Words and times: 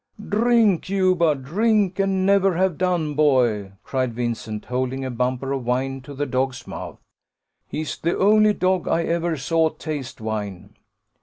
"Drink, 0.27 0.81
Juba! 0.81 1.35
drink, 1.35 1.99
and 1.99 2.25
never 2.25 2.55
have 2.57 2.75
done, 2.79 3.13
boy!" 3.13 3.73
cried 3.83 4.15
Vincent, 4.15 4.65
holding 4.65 5.05
a 5.05 5.11
bumper 5.11 5.51
of 5.51 5.63
wine 5.63 6.01
to 6.01 6.15
the 6.15 6.25
dog's 6.25 6.65
mouth; 6.65 6.97
"he's 7.67 7.95
the 7.99 8.17
only 8.17 8.53
dog 8.55 8.87
I 8.87 9.03
ever 9.03 9.37
saw 9.37 9.69
taste 9.69 10.19
wine." 10.19 10.73